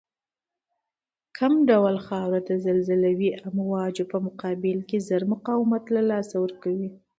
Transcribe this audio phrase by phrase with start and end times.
[1.37, 6.89] کوم ډول خاوره د زلزلوي امواجو په مقابل کې زر مقاومت له لاسه ورکوی